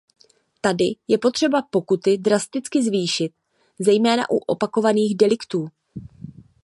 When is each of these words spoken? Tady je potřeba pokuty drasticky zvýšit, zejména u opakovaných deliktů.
Tady 0.61 0.95
je 1.07 1.17
potřeba 1.17 1.61
pokuty 1.61 2.17
drasticky 2.17 2.83
zvýšit, 2.83 3.31
zejména 3.79 4.29
u 4.31 4.37
opakovaných 4.37 5.17
deliktů. 5.17 5.67